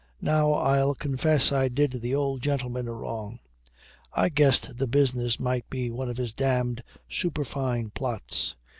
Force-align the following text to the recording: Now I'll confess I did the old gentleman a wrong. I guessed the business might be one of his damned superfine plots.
Now 0.23 0.53
I'll 0.53 0.95
confess 0.95 1.51
I 1.51 1.67
did 1.67 2.01
the 2.01 2.15
old 2.15 2.41
gentleman 2.41 2.87
a 2.87 2.91
wrong. 2.95 3.37
I 4.11 4.29
guessed 4.29 4.75
the 4.79 4.87
business 4.87 5.39
might 5.39 5.69
be 5.69 5.91
one 5.91 6.09
of 6.09 6.17
his 6.17 6.33
damned 6.33 6.81
superfine 7.07 7.91
plots. 7.91 8.55